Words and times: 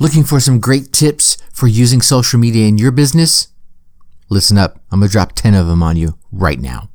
Looking 0.00 0.24
for 0.24 0.40
some 0.40 0.58
great 0.58 0.92
tips 0.92 1.36
for 1.52 1.68
using 1.68 2.00
social 2.02 2.40
media 2.40 2.66
in 2.66 2.78
your 2.78 2.90
business? 2.90 3.48
Listen 4.28 4.58
up. 4.58 4.80
I'm 4.90 4.98
going 4.98 5.08
to 5.08 5.12
drop 5.12 5.32
10 5.34 5.54
of 5.54 5.68
them 5.68 5.84
on 5.84 5.96
you 5.96 6.18
right 6.32 6.58
now. 6.58 6.88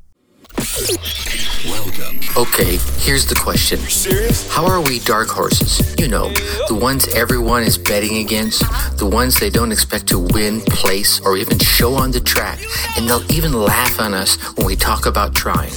Welcome. 1.64 2.20
Okay, 2.36 2.76
here's 2.98 3.26
the 3.26 3.34
question. 3.40 3.78
How 4.50 4.66
are 4.66 4.82
we 4.82 4.98
dark 4.98 5.28
horses? 5.28 5.94
You 5.98 6.08
know, 6.08 6.28
the 6.68 6.78
ones 6.78 7.08
everyone 7.08 7.62
is 7.62 7.78
betting 7.78 8.18
against, 8.18 8.60
the 8.98 9.08
ones 9.10 9.40
they 9.40 9.48
don't 9.48 9.72
expect 9.72 10.06
to 10.08 10.18
win, 10.18 10.60
place, 10.60 11.20
or 11.20 11.38
even 11.38 11.58
show 11.58 11.94
on 11.94 12.10
the 12.10 12.20
track, 12.20 12.58
and 12.98 13.08
they'll 13.08 13.30
even 13.32 13.52
laugh 13.52 13.98
on 13.98 14.12
us 14.12 14.36
when 14.56 14.66
we 14.66 14.76
talk 14.76 15.06
about 15.06 15.34
trying. 15.34 15.72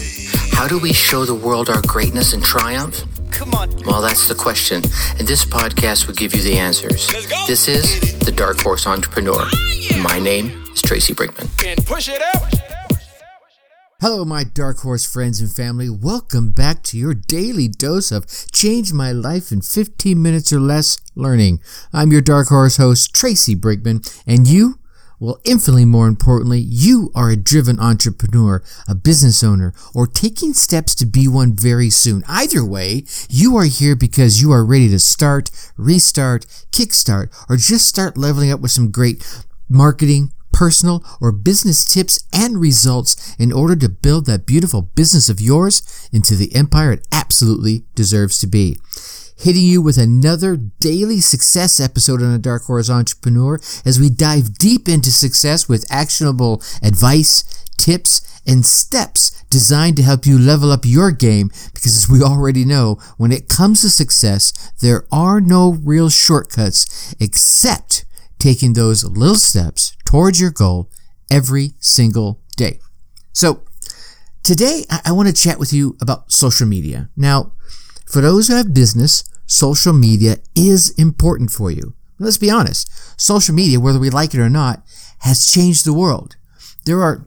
How 0.52 0.68
do 0.68 0.78
we 0.78 0.92
show 0.92 1.24
the 1.24 1.36
world 1.36 1.70
our 1.70 1.82
greatness 1.84 2.34
and 2.34 2.44
triumph? 2.44 3.05
Come 3.34 3.54
on. 3.56 3.70
Well, 3.86 4.02
that's 4.02 4.28
the 4.28 4.36
question, 4.36 4.84
and 5.18 5.28
this 5.28 5.44
podcast 5.44 6.08
will 6.08 6.14
give 6.14 6.36
you 6.36 6.42
the 6.42 6.58
answers. 6.58 7.08
This 7.48 7.68
is 7.68 8.20
The 8.20 8.32
Dark 8.32 8.62
Horse 8.62 8.86
Entrepreneur. 8.88 9.41
Ah, 9.41 10.02
my 10.02 10.20
name 10.20 10.64
is 10.72 10.82
Tracy 10.82 11.14
Brinkmann. 11.14 11.50
And 11.66 11.86
push 11.86 12.10
it 12.10 12.22
out. 12.22 12.54
Hello, 14.02 14.26
my 14.26 14.44
Dark 14.44 14.80
Horse 14.80 15.05
friends 15.12 15.40
and 15.40 15.50
family. 15.52 15.90
Welcome 15.90 16.52
back 16.52 16.84
to 16.84 16.98
your 16.98 17.14
daily 17.14 17.68
dose 17.68 18.12
of 18.12 18.26
Change 18.52 18.91
My 18.91 19.12
Life 19.12 19.52
in 19.52 19.62
15 19.62 20.22
minutes 20.22 20.52
or 20.52 20.60
less 20.60 20.98
learning. 21.16 21.62
I'm 21.94 22.12
your 22.12 22.22
Dark 22.22 22.50
Horse 22.50 22.77
host, 22.77 23.16
Tracy 23.16 23.55
Brinkmann, 23.55 24.05
and 24.27 24.46
you, 24.48 24.77
well, 25.23 25.40
infinitely 25.45 25.86
more 25.86 26.08
importantly, 26.08 26.59
you 26.59 27.09
are 27.16 27.30
a 27.30 27.38
driven 27.38 27.80
entrepreneur, 27.80 28.62
a 28.90 28.94
business 28.94 29.41
owner, 29.41 29.73
or 29.96 30.05
taking 30.05 30.54
steps 30.54 30.94
to 30.96 31.05
be 31.05 31.30
one 31.30 31.54
very 31.54 31.90
soon. 31.90 32.26
Either 32.27 32.66
way, 32.66 33.05
you 33.30 33.55
are 33.55 33.63
here 33.63 33.96
because 33.96 34.41
you 34.41 34.52
are 34.52 34.66
ready 34.66 34.90
to 34.90 34.99
start, 34.99 35.49
restart, 35.77 36.46
kickstart, 36.73 37.34
or 37.49 37.55
just 37.55 37.88
start 37.88 38.18
leveling 38.18 38.52
up 38.52 38.59
with 38.59 38.72
some 38.72 38.91
great 38.91 39.26
marketing, 39.70 40.34
personal, 40.52 41.02
or 41.22 41.32
business 41.32 41.85
tips 41.85 42.21
and 42.34 42.60
results 42.60 43.34
in 43.40 43.54
order 43.54 43.77
to 43.77 43.88
build 43.88 44.26
that 44.26 44.46
beautiful 44.46 44.82
business 44.82 45.29
of 45.29 45.40
yours 45.40 46.10
into 46.12 46.35
the 46.35 46.54
empire 46.54 46.91
it 46.91 47.07
absolutely 47.13 47.85
deserves 47.96 48.40
to 48.40 48.46
be. 48.46 48.77
Hitting 49.44 49.63
you 49.63 49.82
with 49.82 49.98
another 49.98 50.55
daily 50.55 51.20
success 51.20 51.77
episode 51.77 52.22
on 52.22 52.32
the 52.32 52.40
Dark 52.40 52.63
Horse 52.63 52.90
Entrepreneur 52.90 53.60
as 53.84 54.00
we 54.00 54.10
dive 54.10 54.58
deep 54.58 54.88
into 54.88 55.12
success 55.12 55.68
with 55.68 55.85
actionable 55.91 56.63
advice, 56.82 57.44
tips, 57.77 58.22
and 58.48 58.66
steps 58.66 59.44
designed 59.50 59.98
to 59.98 60.02
help 60.02 60.26
you 60.26 60.40
level 60.40 60.72
up 60.72 60.85
your 60.85 61.12
game 61.12 61.50
because 61.74 61.98
as 61.98 62.08
we 62.08 62.24
already 62.24 62.63
know, 62.63 62.98
when 63.18 63.34
it 63.34 63.50
comes 63.50 63.82
to 63.82 63.90
success, 63.90 64.72
there 64.80 65.06
are 65.12 65.41
no 65.41 65.74
real 65.74 66.09
shortcuts 66.09 67.13
except 67.19 68.06
taking 68.40 68.72
those 68.72 69.03
little 69.03 69.35
steps 69.35 69.97
towards 70.06 70.40
your 70.40 70.52
goal 70.52 70.90
every 71.30 71.74
single 71.80 72.40
day. 72.56 72.80
So, 73.34 73.66
today 74.41 74.85
I, 74.90 75.02
I 75.07 75.12
want 75.12 75.28
to 75.28 75.34
chat 75.34 75.59
with 75.59 75.74
you 75.74 75.97
about 76.00 76.31
social 76.31 76.66
media. 76.66 77.09
Now, 77.18 77.52
for 78.06 78.22
those 78.22 78.47
who 78.47 78.56
have 78.56 78.74
business, 78.74 79.25
social 79.46 79.94
media 79.94 80.38
is 80.56 80.91
important 80.91 81.52
for 81.52 81.72
you. 81.72 81.94
Let's 82.19 82.38
be 82.38 82.50
honest. 82.50 82.90
Social 83.19 83.56
media, 83.56 83.80
whether 83.80 84.00
we 84.00 84.09
like 84.09 84.34
it 84.34 84.40
or 84.40 84.50
not, 84.50 84.84
has 85.19 85.46
changed 85.50 85.85
the 85.85 85.94
world. 85.94 86.35
There 86.85 87.02
are 87.02 87.25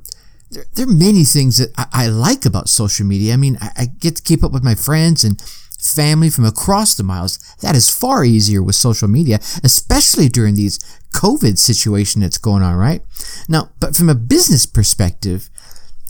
there, 0.51 0.65
there 0.75 0.87
are 0.87 0.93
many 0.93 1.25
things 1.25 1.57
that 1.59 1.73
I, 1.77 2.05
I 2.05 2.07
like 2.09 2.45
about 2.47 2.69
social 2.69 3.05
media. 3.05 3.35
I 3.35 3.37
mean, 3.37 3.59
I, 3.61 3.71
I 3.77 3.87
get 3.87 4.17
to 4.17 4.23
keep 4.23 4.45
up 4.45 4.53
with 4.53 4.63
my 4.63 4.75
friends 4.75 5.25
and 5.25 5.41
family 5.79 6.31
from 6.31 6.45
across 6.45 6.95
the 6.95 7.03
miles. 7.03 7.39
That 7.61 7.77
is 7.77 7.91
far 7.91 8.25
easier 8.25 8.63
with 8.63 8.75
social 8.75 9.09
media, 9.09 9.39
especially 9.65 10.29
during 10.29 10.55
these 10.55 10.79
COVID 11.13 11.59
situation 11.59 12.21
that's 12.21 12.39
going 12.39 12.63
on, 12.63 12.77
right? 12.77 13.03
Now, 13.49 13.71
but 13.81 13.97
from 13.97 14.09
a 14.09 14.15
business 14.15 14.67
perspective, 14.67 15.51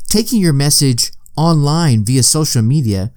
taking 0.09 0.41
your 0.41 0.53
message 0.53 1.13
online 1.37 2.05
via 2.05 2.23
social 2.23 2.63
media 2.63 3.13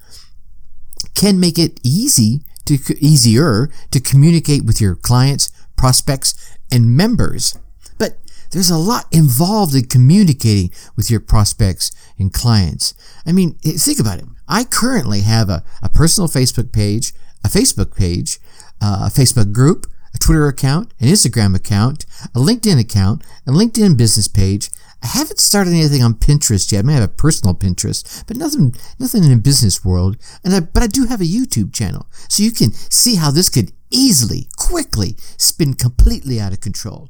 can 1.15 1.39
make 1.39 1.57
it 1.57 1.79
easy 1.83 2.41
to 2.77 3.03
easier 3.03 3.69
to 3.91 3.99
communicate 3.99 4.65
with 4.65 4.79
your 4.79 4.95
clients, 4.95 5.51
prospects, 5.75 6.57
and 6.71 6.95
members. 6.95 7.57
But 7.97 8.17
there's 8.51 8.69
a 8.69 8.77
lot 8.77 9.05
involved 9.11 9.75
in 9.75 9.85
communicating 9.85 10.71
with 10.95 11.09
your 11.09 11.19
prospects 11.19 11.91
and 12.17 12.33
clients. 12.33 12.93
I 13.25 13.31
mean, 13.31 13.55
think 13.59 13.99
about 13.99 14.19
it. 14.19 14.25
I 14.47 14.63
currently 14.63 15.21
have 15.21 15.49
a, 15.49 15.63
a 15.83 15.89
personal 15.89 16.27
Facebook 16.27 16.71
page, 16.71 17.13
a 17.43 17.47
Facebook 17.47 17.95
page, 17.95 18.39
uh, 18.81 19.07
a 19.07 19.11
Facebook 19.13 19.51
group, 19.51 19.85
a 20.13 20.17
Twitter 20.17 20.47
account, 20.47 20.93
an 20.99 21.07
Instagram 21.07 21.55
account, 21.55 22.05
a 22.35 22.39
LinkedIn 22.39 22.79
account, 22.79 23.23
a 23.45 23.51
LinkedIn 23.51 23.97
business 23.97 24.27
page. 24.27 24.69
I 25.01 25.07
haven't 25.07 25.39
started 25.39 25.73
anything 25.73 26.03
on 26.03 26.13
Pinterest 26.15 26.71
yet. 26.71 26.79
I 26.79 26.81
may 26.83 26.93
have 26.93 27.03
a 27.03 27.07
personal 27.07 27.55
Pinterest, 27.55 28.23
but 28.27 28.37
nothing, 28.37 28.75
nothing 28.99 29.23
in 29.23 29.29
the 29.29 29.37
business 29.37 29.83
world. 29.83 30.17
And 30.43 30.53
I, 30.53 30.59
but 30.59 30.83
I 30.83 30.87
do 30.87 31.05
have 31.05 31.21
a 31.21 31.25
YouTube 31.25 31.73
channel, 31.73 32.07
so 32.27 32.43
you 32.43 32.51
can 32.51 32.73
see 32.73 33.15
how 33.15 33.31
this 33.31 33.49
could 33.49 33.71
easily, 33.89 34.49
quickly 34.57 35.15
spin 35.37 35.73
completely 35.73 36.39
out 36.39 36.53
of 36.53 36.61
control. 36.61 37.09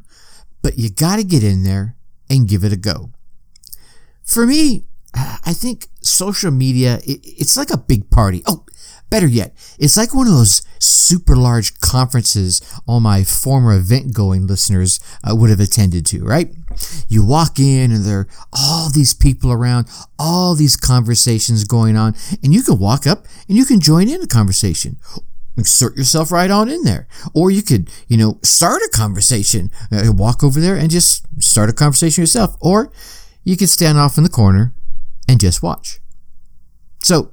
But 0.61 0.77
you 0.77 0.89
got 0.89 1.17
to 1.17 1.23
get 1.23 1.43
in 1.43 1.63
there 1.63 1.95
and 2.29 2.47
give 2.47 2.63
it 2.63 2.73
a 2.73 2.77
go. 2.77 3.11
For 4.23 4.45
me, 4.45 4.85
I 5.13 5.53
think 5.53 5.87
social 6.01 6.51
media, 6.51 6.99
it's 7.03 7.57
like 7.57 7.71
a 7.71 7.77
big 7.77 8.09
party. 8.09 8.41
Oh, 8.45 8.65
better 9.09 9.27
yet, 9.27 9.53
it's 9.79 9.97
like 9.97 10.13
one 10.13 10.27
of 10.27 10.33
those 10.33 10.61
super 10.79 11.35
large 11.35 11.79
conferences 11.79 12.61
all 12.87 12.99
my 12.99 13.23
former 13.23 13.75
event 13.75 14.13
going 14.13 14.47
listeners 14.47 14.99
uh, 15.23 15.35
would 15.35 15.49
have 15.49 15.59
attended 15.59 16.05
to, 16.07 16.23
right? 16.23 16.53
You 17.07 17.25
walk 17.25 17.59
in 17.59 17.91
and 17.91 18.05
there 18.05 18.19
are 18.19 18.27
all 18.53 18.89
these 18.89 19.13
people 19.13 19.51
around, 19.51 19.87
all 20.17 20.55
these 20.55 20.77
conversations 20.77 21.63
going 21.63 21.97
on, 21.97 22.15
and 22.43 22.53
you 22.53 22.61
can 22.63 22.79
walk 22.79 23.05
up 23.05 23.25
and 23.47 23.57
you 23.57 23.65
can 23.65 23.79
join 23.79 24.07
in 24.07 24.21
the 24.21 24.27
conversation 24.27 24.97
insert 25.59 25.97
yourself 25.97 26.31
right 26.31 26.49
on 26.49 26.69
in 26.69 26.83
there. 26.83 27.07
Or 27.33 27.51
you 27.51 27.61
could, 27.61 27.91
you 28.07 28.17
know, 28.17 28.39
start 28.41 28.81
a 28.81 28.89
conversation, 28.95 29.69
uh, 29.91 30.11
walk 30.13 30.43
over 30.43 30.59
there 30.59 30.75
and 30.75 30.89
just 30.89 31.25
start 31.43 31.69
a 31.69 31.73
conversation 31.73 32.21
yourself. 32.21 32.55
Or 32.61 32.91
you 33.43 33.57
could 33.57 33.69
stand 33.69 33.97
off 33.97 34.17
in 34.17 34.23
the 34.23 34.29
corner 34.29 34.73
and 35.29 35.39
just 35.39 35.61
watch. 35.61 35.99
So 37.03 37.31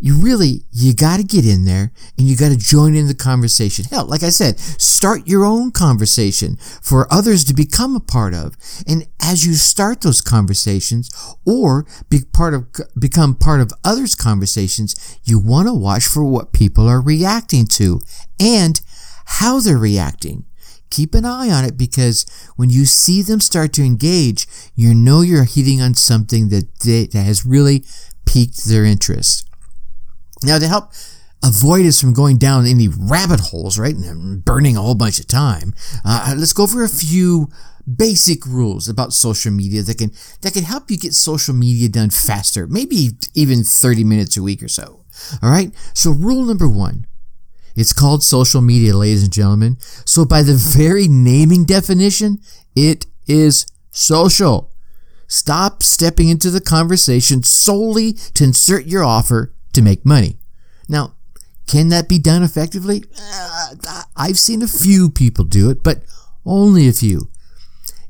you 0.00 0.16
really, 0.16 0.64
you 0.72 0.94
got 0.94 1.18
to 1.18 1.22
get 1.22 1.46
in 1.46 1.64
there 1.64 1.92
and 2.18 2.26
you 2.26 2.36
got 2.36 2.50
to 2.50 2.56
join 2.56 2.96
in 2.96 3.06
the 3.06 3.14
conversation. 3.14 3.84
Hell, 3.84 4.04
like 4.04 4.24
I 4.24 4.30
said, 4.30 4.58
start 4.58 5.28
your 5.28 5.44
own 5.44 5.70
conversation 5.70 6.56
for 6.82 7.10
others 7.10 7.44
to 7.44 7.54
become 7.54 7.94
a 7.94 8.00
part 8.00 8.34
of. 8.34 8.56
And 8.86 9.06
as 9.20 9.46
you 9.46 9.54
start 9.54 10.00
those 10.00 10.20
conversations 10.20 11.08
or 11.46 11.86
be 12.10 12.18
part 12.32 12.52
of, 12.52 12.66
become 12.98 13.36
part 13.36 13.60
of 13.60 13.72
others' 13.84 14.16
conversations, 14.16 15.18
you 15.22 15.38
want 15.38 15.68
to 15.68 15.74
watch 15.74 16.04
for 16.04 16.24
what 16.24 16.52
people 16.52 16.88
are 16.88 17.00
reacting 17.00 17.66
to 17.66 18.00
and 18.40 18.80
how 19.24 19.60
they're 19.60 19.78
reacting. 19.78 20.44
Keep 20.90 21.14
an 21.14 21.24
eye 21.24 21.50
on 21.50 21.64
it 21.64 21.76
because 21.78 22.26
when 22.56 22.70
you 22.70 22.84
see 22.84 23.22
them 23.22 23.40
start 23.40 23.72
to 23.74 23.84
engage, 23.84 24.46
you 24.74 24.94
know 24.94 25.20
you're 25.20 25.44
hitting 25.44 25.80
on 25.80 25.94
something 25.94 26.48
that, 26.48 26.80
they, 26.80 27.06
that 27.06 27.22
has 27.22 27.46
really 27.46 27.84
piqued 28.24 28.64
their 28.64 28.84
interest. 28.84 29.48
Now, 30.42 30.58
to 30.58 30.66
help 30.66 30.92
avoid 31.42 31.86
us 31.86 32.00
from 32.00 32.12
going 32.12 32.38
down 32.38 32.66
any 32.66 32.88
rabbit 32.88 33.40
holes, 33.40 33.78
right, 33.78 33.94
and 33.94 34.44
burning 34.44 34.76
a 34.76 34.82
whole 34.82 34.94
bunch 34.94 35.20
of 35.20 35.26
time, 35.26 35.74
uh, 36.04 36.34
let's 36.36 36.52
go 36.52 36.64
over 36.64 36.82
a 36.82 36.88
few 36.88 37.48
basic 37.94 38.44
rules 38.46 38.88
about 38.88 39.12
social 39.12 39.52
media 39.52 39.80
that 39.80 39.98
can 39.98 40.10
that 40.40 40.52
can 40.52 40.64
help 40.64 40.90
you 40.90 40.98
get 40.98 41.14
social 41.14 41.54
media 41.54 41.88
done 41.88 42.10
faster, 42.10 42.66
maybe 42.66 43.10
even 43.34 43.62
30 43.62 44.04
minutes 44.04 44.36
a 44.36 44.42
week 44.42 44.62
or 44.62 44.68
so. 44.68 45.04
All 45.42 45.50
right. 45.50 45.72
So 45.94 46.10
rule 46.10 46.44
number 46.44 46.68
one. 46.68 47.06
It's 47.76 47.92
called 47.92 48.24
social 48.24 48.62
media, 48.62 48.96
ladies 48.96 49.22
and 49.22 49.32
gentlemen. 49.32 49.76
So 50.04 50.24
by 50.24 50.42
the 50.42 50.54
very 50.54 51.06
naming 51.08 51.64
definition, 51.64 52.40
it 52.74 53.06
is 53.26 53.66
social. 53.90 54.72
Stop 55.28 55.82
stepping 55.82 56.28
into 56.28 56.50
the 56.50 56.60
conversation 56.60 57.42
solely 57.42 58.14
to 58.34 58.44
insert 58.44 58.86
your 58.86 59.04
offer 59.04 59.52
to 59.72 59.82
make 59.82 60.06
money. 60.06 60.38
Now, 60.88 61.14
can 61.66 61.88
that 61.88 62.08
be 62.08 62.18
done 62.18 62.42
effectively? 62.42 63.04
Uh, 63.20 64.02
I've 64.16 64.38
seen 64.38 64.62
a 64.62 64.68
few 64.68 65.10
people 65.10 65.44
do 65.44 65.68
it, 65.68 65.82
but 65.82 66.02
only 66.44 66.88
a 66.88 66.92
few. 66.92 67.28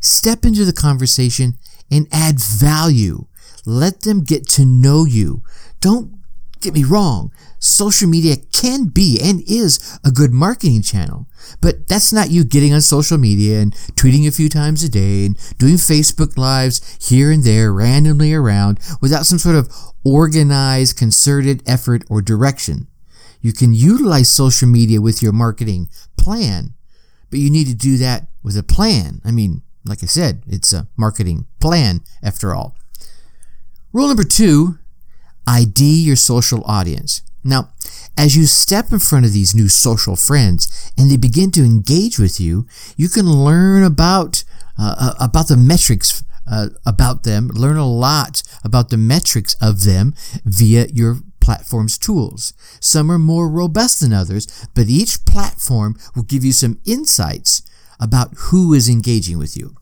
Step 0.01 0.45
into 0.45 0.65
the 0.65 0.75
conversation 0.75 1.55
and 1.91 2.07
add 2.13 2.39
value. 2.39 3.27
Let 3.65 4.03
them 4.03 4.25
get 4.25 4.47
to 4.51 4.65
know 4.65 5.05
you. 5.05 5.43
Don't 5.81 6.16
get 6.61 6.75
me 6.75 6.85
wrong. 6.85 7.33
Social 7.59 8.09
media 8.09 8.37
can 8.53 8.87
be 8.87 9.19
and 9.23 9.43
is 9.47 9.99
a 10.05 10.11
good 10.11 10.33
marketing 10.33 10.83
channel, 10.83 11.27
but 11.61 11.89
that's 11.89 12.13
not 12.13 12.31
you 12.31 12.45
getting 12.45 12.73
on 12.73 12.81
social 12.81 13.19
media 13.19 13.61
and 13.61 13.75
tweeting 13.95 14.27
a 14.27 14.33
few 14.33 14.49
times 14.49 14.83
a 14.83 14.89
day 14.89 15.27
and 15.27 15.37
doing 15.59 15.75
Facebook 15.75 16.37
lives 16.37 16.99
here 17.01 17.31
and 17.31 17.45
there 17.45 17.73
randomly 17.73 18.33
around 18.33 18.79
without 19.01 19.27
some 19.27 19.39
sort 19.39 19.57
of 19.57 19.73
organized, 20.05 20.97
concerted 20.97 21.63
effort 21.67 22.05
or 22.09 22.21
direction. 22.21 22.87
You 23.41 23.53
can 23.53 23.75
utilize 23.75 24.29
social 24.29 24.69
media 24.69 25.01
with 25.01 25.23
your 25.23 25.33
marketing 25.33 25.89
plan, 26.17 26.75
but 27.31 27.39
you 27.39 27.51
need 27.51 27.67
to 27.67 27.75
do 27.75 27.97
that 27.99 28.27
with 28.43 28.57
a 28.57 28.63
plan. 28.63 29.21
I 29.25 29.31
mean, 29.31 29.63
like 29.85 30.03
I 30.03 30.07
said, 30.07 30.43
it's 30.47 30.73
a 30.73 30.89
marketing 30.97 31.47
plan 31.61 32.01
after 32.23 32.55
all. 32.55 32.77
Rule 33.93 34.09
number 34.09 34.25
two 34.25 34.79
ID 35.47 36.03
your 36.03 36.17
social 36.17 36.65
audience. 36.65 37.23
Now, 37.45 37.71
as 38.17 38.37
you 38.37 38.47
step 38.47 38.93
in 38.93 38.99
front 38.99 39.27
of 39.27 39.33
these 39.33 39.55
new 39.55 39.69
social 39.69 40.17
friends 40.17 40.91
and 40.99 41.11
they 41.11 41.17
begin 41.17 41.51
to 41.53 41.65
engage 41.65 42.19
with 42.19 42.41
you, 42.41 42.67
you 42.97 43.09
can 43.09 43.27
learn 43.27 43.85
about 43.85 44.43
uh, 44.79 44.95
uh, 44.99 45.25
about 45.25 45.49
the 45.49 45.57
metrics 45.57 46.23
uh, 46.51 46.69
about 46.85 47.25
them, 47.25 47.49
learn 47.49 47.77
a 47.77 47.89
lot 47.89 48.43
about 48.65 48.91
the 48.91 48.97
metrics 48.97 49.55
of 49.61 49.85
them 49.85 50.15
via 50.45 50.87
your 50.93 51.19
platform's 51.41 51.99
tools. 51.99 52.53
Some 52.81 53.11
are 53.11 53.19
more 53.19 53.49
robust 53.49 54.01
than 54.01 54.13
others, 54.13 54.67
but 54.75 54.89
each 54.89 55.25
platform 55.25 55.97
will 56.15 56.23
give 56.23 56.45
you 56.45 56.53
some 56.53 56.81
insights 56.85 57.63
about 57.99 58.35
who 58.37 58.75
is 58.75 58.89
engaging 58.89 59.39
with 59.39 59.57
you. 59.57 59.77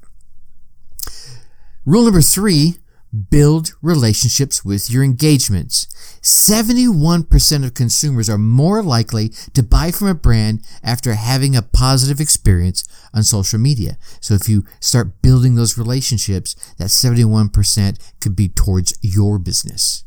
Rule 1.85 2.05
number 2.05 2.23
three 2.23 2.77
build 3.15 3.73
relationships 3.81 4.65
with 4.65 4.91
your 4.91 5.05
engagements. 5.05 5.87
71% 6.23 7.65
of 7.65 7.75
consumers 7.75 8.29
are 8.29 8.39
more 8.39 8.83
likely 8.83 9.29
to 9.53 9.63
buy 9.63 9.91
from 9.91 10.09
a 10.09 10.15
brand 10.15 10.65
after 10.83 11.15
having 11.15 11.55
a 11.55 11.63
positive 11.63 12.21
experience 12.21 12.85
on 13.13 13.23
social 13.23 13.59
media. 13.59 13.97
So 14.21 14.35
if 14.35 14.49
you 14.49 14.65
start 14.81 15.23
building 15.23 15.55
those 15.55 15.79
relationships, 15.79 16.55
that 16.79 16.89
71% 16.89 17.99
could 18.21 18.35
be 18.35 18.49
towards 18.49 18.99
your 19.01 19.39
business. 19.39 20.05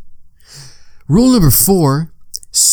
Rule 1.07 1.31
number 1.31 1.51
four, 1.51 2.11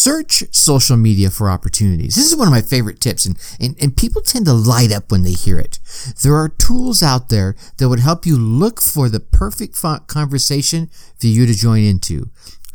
Search 0.05 0.45
social 0.55 0.99
media 0.99 1.31
for 1.31 1.49
opportunities. 1.49 2.15
This 2.15 2.31
is 2.31 2.37
one 2.37 2.47
of 2.47 2.53
my 2.53 2.61
favorite 2.61 3.01
tips, 3.01 3.25
and, 3.25 3.39
and, 3.59 3.75
and 3.81 3.97
people 3.97 4.21
tend 4.21 4.45
to 4.45 4.53
light 4.53 4.93
up 4.93 5.11
when 5.11 5.23
they 5.23 5.33
hear 5.33 5.59
it. 5.59 5.79
There 6.23 6.35
are 6.35 6.51
tools 6.51 7.03
out 7.03 7.31
there 7.31 7.56
that 7.79 7.89
would 7.89 8.01
help 8.01 8.27
you 8.27 8.37
look 8.37 8.83
for 8.83 9.09
the 9.09 9.19
perfect 9.19 9.81
conversation 10.06 10.91
for 11.19 11.27
you 11.27 11.47
to 11.47 11.55
join 11.55 11.85
into. 11.85 12.29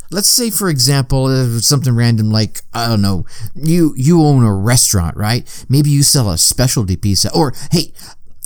Let's 0.10 0.28
say, 0.28 0.50
for 0.50 0.70
example, 0.70 1.28
uh, 1.28 1.60
something 1.60 1.96
random 1.96 2.32
like 2.32 2.62
I 2.74 2.88
don't 2.88 3.04
know, 3.04 3.28
you 3.54 3.94
you 3.96 4.24
own 4.24 4.44
a 4.44 4.52
restaurant, 4.52 5.16
right? 5.16 5.46
Maybe 5.70 5.92
you 5.92 6.02
sell 6.02 6.32
a 6.32 6.38
specialty 6.40 6.96
pizza, 6.96 7.32
or 7.32 7.54
hey, 7.72 7.94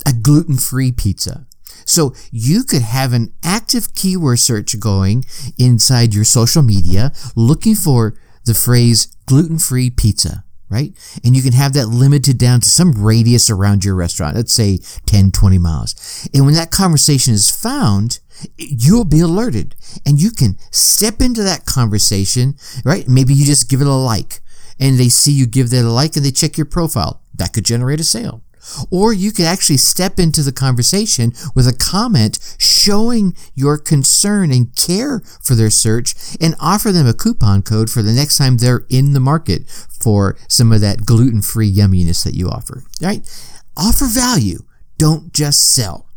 a 0.06 0.12
gluten-free 0.12 0.91
pizza. 0.91 1.45
So 1.85 2.13
you 2.31 2.65
could 2.65 2.81
have 2.81 3.13
an 3.13 3.33
active 3.44 3.95
keyword 3.95 4.39
search 4.39 4.77
going 4.77 5.24
inside 5.57 6.13
your 6.13 6.25
social 6.25 6.63
media, 6.63 7.13
looking 7.33 7.75
for 7.75 8.15
the 8.45 8.54
phrase 8.54 9.07
gluten 9.25 9.60
free 9.60 9.90
pizza, 9.90 10.44
right? 10.69 10.94
And 11.24 11.36
you 11.36 11.42
can 11.42 11.54
have 11.54 11.74
that 11.74 11.88
limited 11.88 12.38
down 12.38 12.62
to 12.62 12.69
some 12.69 13.04
radius 13.04 13.50
around 13.50 13.86
your 13.86 13.95
restaurant, 13.95 14.36
let's 14.36 14.54
say 14.54 14.80
10, 15.06 15.31
20 15.31 15.57
miles. 15.57 16.28
And 16.34 16.45
when 16.45 16.56
that 16.56 16.72
conversation 16.72 17.34
is 17.34 17.50
found, 17.50 18.19
you'll 18.57 19.06
be 19.06 19.19
alerted 19.19 19.75
and 20.06 20.22
you 20.22 20.31
can 20.31 20.57
step 20.72 21.22
into 21.22 21.44
that 21.44 21.66
conversation, 21.66 22.56
right? 22.84 23.07
Maybe 23.07 23.34
you 23.34 23.45
just 23.45 23.69
give 23.69 23.81
it 23.81 23.88
a 23.88 23.94
like 23.94 24.42
and 24.80 24.98
they 24.98 25.10
see 25.10 25.31
you 25.31 25.45
give 25.45 25.69
that 25.69 25.86
a 25.86 25.90
like 25.90 26.16
and 26.16 26.25
they 26.25 26.31
check 26.31 26.57
your 26.57 26.66
profile. 26.66 27.22
That 27.36 27.54
could 27.54 27.66
generate 27.66 28.00
a 28.00 28.04
sale. 28.04 28.44
Or 28.89 29.13
you 29.13 29.31
could 29.31 29.45
actually 29.45 29.77
step 29.77 30.19
into 30.19 30.42
the 30.42 30.51
conversation 30.51 31.33
with 31.56 31.68
a 31.68 31.74
comment 31.74 32.39
showing 32.57 33.36
your 33.56 33.77
concern 33.77 34.51
and 34.51 34.75
care 34.75 35.21
for 35.42 35.56
their 35.56 35.69
search 35.69 36.15
and 36.39 36.56
offer 36.60 36.92
them 36.92 37.07
a 37.07 37.13
coupon 37.13 37.62
code 37.62 37.89
for 37.89 38.01
the 38.01 38.13
next 38.13 38.38
time 38.38 38.57
they're 38.57 38.86
in 38.89 39.13
the 39.13 39.19
market 39.19 39.68
for 39.68 40.38
some 40.48 40.71
of 40.71 40.81
that 40.81 41.06
gluten 41.06 41.42
free 41.42 41.71
yumminess 41.71 42.24
that 42.24 42.36
you 42.36 42.50
offer. 42.50 42.83
Right? 43.01 43.27
Offer 43.75 44.06
value. 44.06 44.63
Don't 44.98 45.33
just 45.33 45.74
sell. 45.74 46.07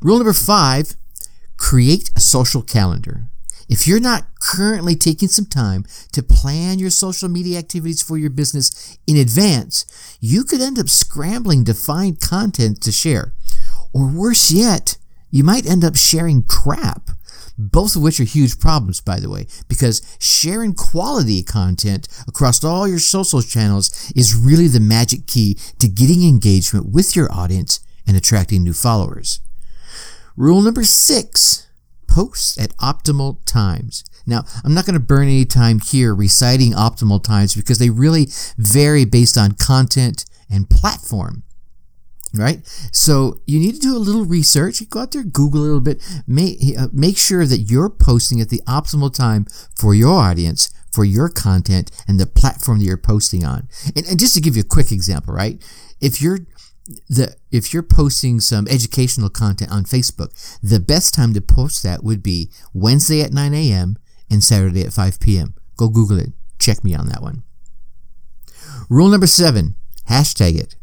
Rule 0.00 0.18
number 0.18 0.32
five 0.32 0.96
create 1.56 2.10
a 2.16 2.20
social 2.20 2.62
calendar. 2.62 3.30
If 3.68 3.86
you're 3.86 4.00
not 4.00 4.26
currently 4.40 4.94
taking 4.94 5.28
some 5.28 5.46
time 5.46 5.84
to 6.12 6.22
plan 6.22 6.78
your 6.78 6.90
social 6.90 7.28
media 7.28 7.58
activities 7.58 8.02
for 8.02 8.18
your 8.18 8.30
business 8.30 8.98
in 9.06 9.16
advance, 9.16 9.86
you 10.20 10.44
could 10.44 10.60
end 10.60 10.78
up 10.78 10.88
scrambling 10.88 11.64
to 11.64 11.74
find 11.74 12.20
content 12.20 12.82
to 12.82 12.92
share. 12.92 13.32
Or 13.92 14.10
worse 14.10 14.50
yet, 14.50 14.98
you 15.30 15.44
might 15.44 15.66
end 15.66 15.84
up 15.84 15.96
sharing 15.96 16.42
crap. 16.42 17.10
Both 17.56 17.94
of 17.94 18.02
which 18.02 18.18
are 18.18 18.24
huge 18.24 18.58
problems, 18.58 19.00
by 19.00 19.20
the 19.20 19.30
way, 19.30 19.46
because 19.68 20.02
sharing 20.18 20.74
quality 20.74 21.42
content 21.42 22.08
across 22.26 22.64
all 22.64 22.88
your 22.88 22.98
social 22.98 23.42
channels 23.42 24.12
is 24.16 24.34
really 24.34 24.66
the 24.66 24.80
magic 24.80 25.26
key 25.26 25.54
to 25.78 25.86
getting 25.86 26.28
engagement 26.28 26.86
with 26.86 27.14
your 27.14 27.32
audience 27.32 27.78
and 28.06 28.16
attracting 28.16 28.64
new 28.64 28.72
followers. 28.72 29.38
Rule 30.36 30.62
number 30.62 30.82
six 30.82 31.68
posts 32.14 32.56
at 32.58 32.76
optimal 32.76 33.44
times. 33.44 34.04
Now, 34.24 34.44
I'm 34.64 34.72
not 34.72 34.86
going 34.86 34.94
to 34.94 35.00
burn 35.00 35.24
any 35.24 35.44
time 35.44 35.80
here 35.80 36.14
reciting 36.14 36.72
optimal 36.72 37.22
times 37.22 37.56
because 37.56 37.78
they 37.78 37.90
really 37.90 38.28
vary 38.56 39.04
based 39.04 39.36
on 39.36 39.52
content 39.52 40.24
and 40.48 40.70
platform. 40.70 41.42
Right? 42.36 42.66
So 42.90 43.40
you 43.46 43.60
need 43.60 43.74
to 43.74 43.80
do 43.80 43.96
a 43.96 43.98
little 43.98 44.24
research. 44.24 44.80
You 44.80 44.86
go 44.86 45.00
out 45.00 45.12
there, 45.12 45.22
Google 45.22 45.60
a 45.60 45.62
little 45.62 45.80
bit, 45.80 46.02
make, 46.26 46.58
uh, 46.76 46.88
make 46.92 47.16
sure 47.16 47.46
that 47.46 47.58
you're 47.70 47.90
posting 47.90 48.40
at 48.40 48.48
the 48.48 48.60
optimal 48.66 49.14
time 49.14 49.46
for 49.76 49.94
your 49.94 50.18
audience, 50.18 50.72
for 50.92 51.04
your 51.04 51.28
content, 51.28 51.92
and 52.08 52.18
the 52.18 52.26
platform 52.26 52.78
that 52.78 52.86
you're 52.86 52.96
posting 52.96 53.44
on. 53.44 53.68
And, 53.94 54.04
and 54.06 54.18
just 54.18 54.34
to 54.34 54.40
give 54.40 54.56
you 54.56 54.62
a 54.62 54.74
quick 54.76 54.90
example, 54.90 55.32
right? 55.32 55.62
If 56.00 56.20
you're 56.20 56.40
the 57.08 57.34
if 57.50 57.72
you're 57.72 57.82
posting 57.82 58.40
some 58.40 58.68
educational 58.68 59.30
content 59.30 59.70
on 59.70 59.84
Facebook, 59.84 60.58
the 60.62 60.80
best 60.80 61.14
time 61.14 61.32
to 61.34 61.40
post 61.40 61.82
that 61.82 62.04
would 62.04 62.22
be 62.22 62.50
Wednesday 62.72 63.22
at 63.22 63.32
9 63.32 63.54
a.m. 63.54 63.98
and 64.30 64.44
Saturday 64.44 64.82
at 64.82 64.92
5 64.92 65.20
p.m. 65.20 65.54
Go 65.76 65.88
Google 65.88 66.18
it. 66.18 66.32
Check 66.58 66.84
me 66.84 66.94
on 66.94 67.08
that 67.08 67.22
one. 67.22 67.42
Rule 68.88 69.08
number 69.08 69.26
seven: 69.26 69.76
hashtag 70.08 70.58
it 70.58 70.76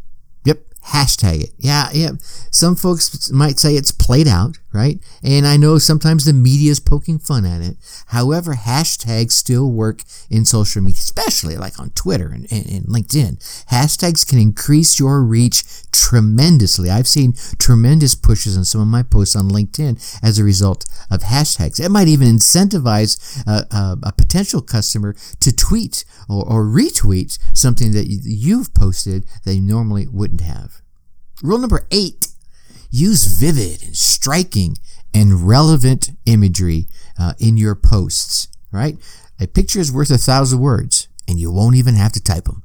Yep, 0.45 0.63
hashtag 0.87 1.43
it. 1.43 1.51
Yeah, 1.57 1.89
yeah. 1.93 2.11
Some 2.49 2.75
folks 2.75 3.31
might 3.31 3.59
say 3.59 3.75
it's 3.75 3.91
played 3.91 4.27
out, 4.27 4.57
right? 4.73 4.99
And 5.23 5.45
I 5.45 5.57
know 5.57 5.77
sometimes 5.77 6.25
the 6.25 6.33
media 6.33 6.71
is 6.71 6.79
poking 6.79 7.19
fun 7.19 7.45
at 7.45 7.61
it. 7.61 7.77
However, 8.07 8.53
hashtags 8.53 9.31
still 9.31 9.71
work 9.71 10.03
in 10.29 10.45
social 10.45 10.81
media, 10.81 10.99
especially 10.99 11.57
like 11.57 11.79
on 11.79 11.89
Twitter 11.91 12.27
and, 12.27 12.47
and, 12.51 12.65
and 12.67 12.85
LinkedIn. 12.85 13.65
Hashtags 13.69 14.27
can 14.27 14.39
increase 14.39 14.99
your 14.99 15.21
reach 15.23 15.63
tremendously. 15.91 16.89
I've 16.89 17.07
seen 17.07 17.33
tremendous 17.59 18.15
pushes 18.15 18.57
on 18.57 18.65
some 18.65 18.81
of 18.81 18.87
my 18.87 19.03
posts 19.03 19.35
on 19.35 19.49
LinkedIn 19.49 20.19
as 20.23 20.39
a 20.39 20.43
result 20.43 20.85
of 21.09 21.21
hashtags. 21.21 21.83
It 21.83 21.89
might 21.89 22.07
even 22.07 22.27
incentivize 22.27 23.45
a, 23.45 23.67
a, 23.75 23.97
a 24.03 24.11
potential 24.13 24.61
customer 24.61 25.15
to 25.39 25.55
tweet 25.55 26.05
or, 26.29 26.45
or 26.47 26.65
retweet 26.65 27.37
something 27.53 27.91
that 27.91 28.07
you've 28.07 28.73
posted 28.73 29.25
they 29.45 29.59
normally 29.59 30.07
wouldn't 30.07 30.41
have. 30.41 30.81
Rule 31.43 31.57
number 31.57 31.87
eight 31.91 32.27
use 32.91 33.25
vivid 33.25 33.81
and 33.83 33.97
striking 33.97 34.77
and 35.13 35.47
relevant 35.47 36.11
imagery 36.25 36.87
uh, 37.19 37.33
in 37.39 37.57
your 37.57 37.75
posts, 37.75 38.47
right? 38.71 38.97
A 39.39 39.47
picture 39.47 39.79
is 39.79 39.91
worth 39.91 40.11
a 40.11 40.17
thousand 40.17 40.59
words, 40.59 41.07
and 41.27 41.39
you 41.39 41.51
won't 41.51 41.75
even 41.75 41.95
have 41.95 42.11
to 42.13 42.23
type 42.23 42.45
them. 42.45 42.63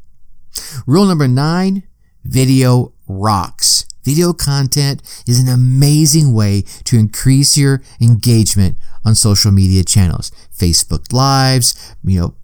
Rule 0.87 1.07
number 1.07 1.29
nine 1.29 1.85
video 2.25 2.93
rocks. 3.07 3.87
Video 4.05 4.33
content 4.33 5.03
is 5.27 5.41
an 5.41 5.49
amazing 5.49 6.33
way 6.33 6.63
to 6.85 6.97
increase 6.97 7.57
your 7.57 7.83
engagement 8.01 8.79
on 9.05 9.15
social 9.15 9.51
media 9.51 9.83
channels. 9.83 10.31
Facebook 10.57 11.13
Lives, 11.13 11.97
you 12.05 12.21
know, 12.21 12.35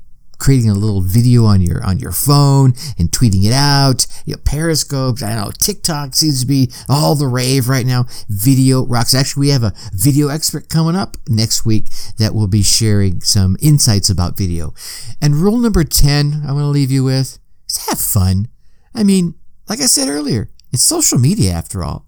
creating 0.43 0.69
a 0.69 0.75
little 0.75 1.01
video 1.01 1.45
on 1.45 1.63
your 1.63 1.85
on 1.85 2.01
your 2.01 2.11
phone 2.11 2.75
and 2.99 3.13
tweeting 3.13 3.45
it 3.45 3.53
out. 3.53 4.07
You 4.27 4.35
know, 4.35 4.41
Periscope, 4.45 5.23
I 5.23 5.37
know, 5.37 5.53
TikTok 5.57 6.15
seems 6.15 6.41
to 6.41 6.47
be 6.47 6.73
all 6.89 7.15
the 7.15 7.29
rave 7.29 7.69
right 7.69 7.87
now. 7.87 8.07
Video 8.29 8.85
rocks. 8.85 9.15
Actually, 9.15 9.43
we 9.43 9.49
have 9.51 9.63
a 9.63 9.73
video 9.93 10.29
expert 10.29 10.69
coming 10.69 10.97
up 10.97 11.17
next 11.29 11.65
week 11.65 11.91
that 12.19 12.35
will 12.35 12.49
be 12.49 12.63
sharing 12.63 13.21
some 13.21 13.57
insights 13.61 14.11
about 14.11 14.37
video. 14.37 14.75
And 15.21 15.37
rule 15.37 15.59
number 15.59 15.85
10, 15.85 16.43
I 16.45 16.53
want 16.53 16.65
to 16.65 16.67
leave 16.67 16.91
you 16.91 17.05
with 17.05 17.39
is 17.69 17.87
have 17.87 18.01
fun. 18.01 18.49
I 18.95 19.05
mean, 19.05 19.35
like 19.69 19.81
I 19.81 19.87
said 19.87 20.09
earlier, 20.09 20.51
it's 20.73 20.83
social 20.83 21.19
media 21.19 21.53
after 21.53 21.85
all. 21.85 22.07